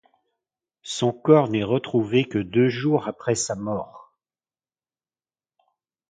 [0.81, 4.15] Son corps n'est retrouvé que deux jours après sa mort.